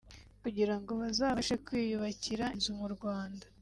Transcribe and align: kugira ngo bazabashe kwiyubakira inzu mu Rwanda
kugira 0.41 0.73
ngo 0.79 0.91
bazabashe 1.01 1.55
kwiyubakira 1.65 2.45
inzu 2.55 2.71
mu 2.79 2.87
Rwanda 2.95 3.45